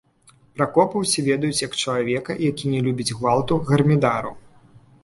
Пракопа 0.55 1.01
ўсе 1.01 1.19
ведаюць 1.27 1.61
як 1.67 1.77
чалавека, 1.81 2.39
які 2.49 2.65
не 2.73 2.81
любіць 2.89 3.13
гвалту, 3.21 3.61
гармідару. 3.71 4.35